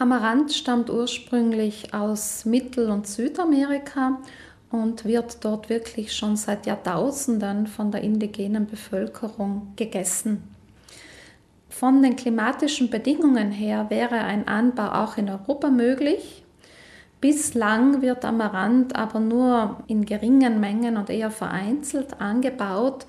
[0.00, 4.18] Amaranth stammt ursprünglich aus Mittel- und Südamerika
[4.70, 10.42] und wird dort wirklich schon seit Jahrtausenden von der indigenen Bevölkerung gegessen.
[11.68, 16.44] Von den klimatischen Bedingungen her wäre ein Anbau auch in Europa möglich.
[17.20, 23.04] Bislang wird Amaranth aber nur in geringen Mengen und eher vereinzelt angebaut,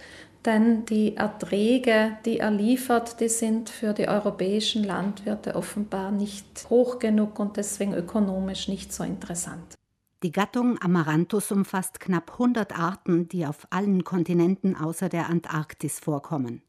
[0.46, 7.00] denn die Erträge, die er liefert, die sind für die europäischen Landwirte offenbar nicht hoch
[7.00, 9.76] genug und deswegen ökonomisch nicht so interessant.
[10.24, 16.62] Die Gattung Amaranthus umfasst knapp 100 Arten, die auf allen Kontinenten außer der Antarktis vorkommen.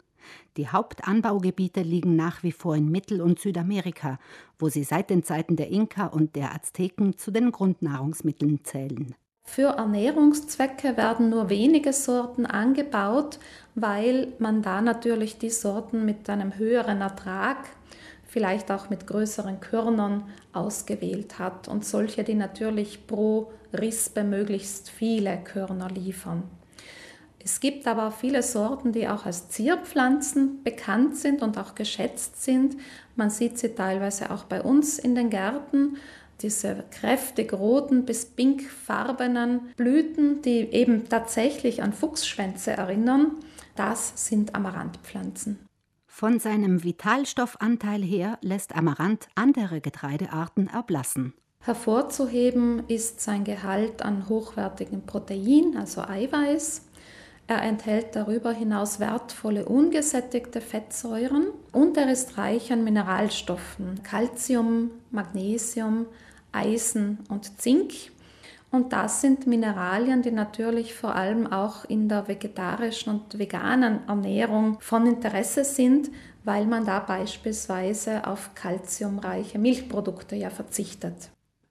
[0.57, 4.19] Die Hauptanbaugebiete liegen nach wie vor in Mittel- und Südamerika,
[4.59, 9.15] wo sie seit den Zeiten der Inka und der Azteken zu den Grundnahrungsmitteln zählen.
[9.45, 13.39] Für Ernährungszwecke werden nur wenige Sorten angebaut,
[13.75, 17.59] weil man da natürlich die Sorten mit einem höheren Ertrag,
[18.27, 20.25] vielleicht auch mit größeren Körnern
[20.55, 26.45] ausgewählt hat und solche, die natürlich pro Rispe möglichst viele Körner liefern.
[27.45, 32.77] Es gibt aber viele Sorten, die auch als Zierpflanzen bekannt sind und auch geschätzt sind.
[33.17, 35.97] Man sieht sie teilweise auch bei uns in den Gärten
[36.43, 43.33] diese kräftig roten bis pinkfarbenen Blüten, die eben tatsächlich an Fuchsschwänze erinnern,
[43.77, 45.59] das sind Amaranthpflanzen.
[46.07, 51.33] Von seinem Vitalstoffanteil her lässt Amaranth andere Getreidearten erblassen.
[51.61, 56.83] Hervorzuheben ist sein Gehalt an hochwertigem Protein, also Eiweiß.
[57.47, 66.07] Er enthält darüber hinaus wertvolle ungesättigte Fettsäuren und er ist reich an Mineralstoffen, Calcium, Magnesium,
[66.53, 67.93] Eisen und Zink.
[68.71, 74.79] Und das sind Mineralien, die natürlich vor allem auch in der vegetarischen und veganen Ernährung
[74.81, 76.11] von Interesse sind,
[76.45, 81.31] weil man da beispielsweise auf kalziumreiche Milchprodukte ja verzichtet.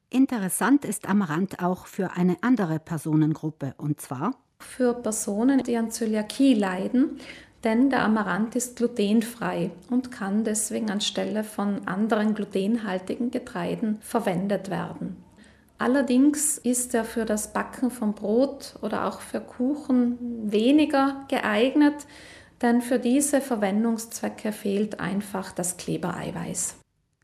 [0.09, 6.53] Interessant ist Amaranth auch für eine andere Personengruppe, und zwar für Personen, die an Zöliakie
[6.53, 7.19] leiden,
[7.63, 15.17] denn der Amaranth ist glutenfrei und kann deswegen anstelle von anderen glutenhaltigen Getreiden verwendet werden.
[15.77, 22.05] Allerdings ist er für das Backen von Brot oder auch für Kuchen weniger geeignet,
[22.61, 26.75] denn für diese Verwendungszwecke fehlt einfach das Klebereiweiß.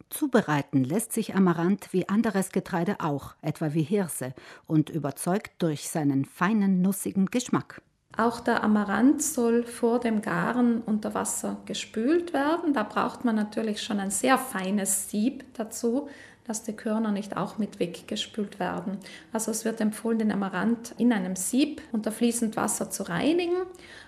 [0.10, 4.34] Zubereiten lässt sich Amaranth wie anderes Getreide auch, etwa wie Hirse,
[4.66, 7.82] und überzeugt durch seinen feinen, nussigen Geschmack.
[8.18, 12.74] Auch der Amaranth soll vor dem Garen unter Wasser gespült werden.
[12.74, 16.10] Da braucht man natürlich schon ein sehr feines Sieb dazu,
[16.44, 18.98] dass die Körner nicht auch mit weggespült werden.
[19.32, 23.56] Also es wird empfohlen, den Amaranth in einem Sieb unter fließend Wasser zu reinigen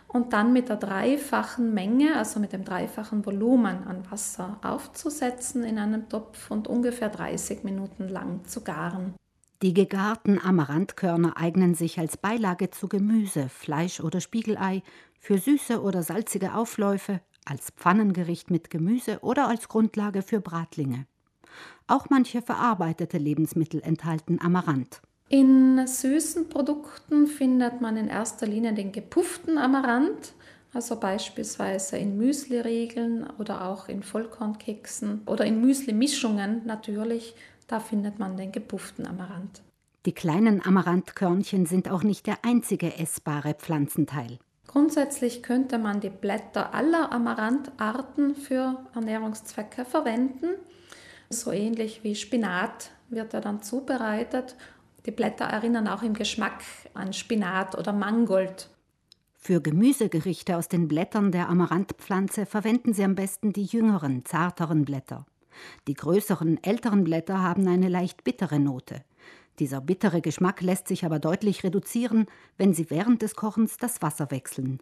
[0.08, 5.78] und dann mit der dreifachen Menge, also mit dem dreifachen Volumen an Wasser aufzusetzen in
[5.78, 9.14] einem Topf und ungefähr 30 Minuten lang zu garen.
[9.62, 14.84] Die gegarten Amaranthkörner eignen sich als Beilage zu Gemüse, Fleisch oder Spiegelei,
[15.20, 21.08] für süße oder salzige Aufläufe, als Pfannengericht mit Gemüse oder als Grundlage für Bratlinge.
[21.88, 25.02] Auch manche verarbeitete Lebensmittel enthalten Amaranth.
[25.28, 30.34] In süßen Produkten findet man in erster Linie den gepufften Amaranth,
[30.74, 37.36] also beispielsweise in Müsliriegeln oder auch in Vollkornkeksen oder in Müsli-Mischungen natürlich
[37.70, 39.62] da findet man den gepufften Amaranth.
[40.06, 44.40] Die kleinen Amaranthkörnchen sind auch nicht der einzige essbare Pflanzenteil.
[44.66, 50.56] Grundsätzlich könnte man die Blätter aller Amarantharten für Ernährungszwecke verwenden.
[51.30, 54.56] So ähnlich wie Spinat wird er dann zubereitet.
[55.06, 56.64] Die Blätter erinnern auch im Geschmack
[56.94, 58.70] an Spinat oder Mangold.
[59.42, 65.26] Für Gemüsegerichte aus den Blättern der Amaranthpflanze verwenden Sie am besten die jüngeren, zarteren Blätter.
[65.88, 69.04] Die größeren, älteren Blätter haben eine leicht bittere Note.
[69.58, 72.26] Dieser bittere Geschmack lässt sich aber deutlich reduzieren,
[72.58, 74.80] wenn Sie während des Kochens das Wasser wechseln.